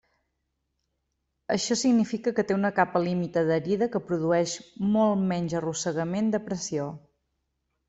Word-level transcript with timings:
Això 1.55 1.77
significa 1.81 2.33
que 2.39 2.45
té 2.51 2.55
una 2.61 2.71
capa 2.79 3.03
límit 3.03 3.37
adherida 3.43 3.89
que 3.97 4.03
produeix 4.09 4.57
molt 4.97 5.31
menys 5.35 5.57
arrossegament 5.63 6.35
de 6.37 6.43
pressió. 6.51 6.91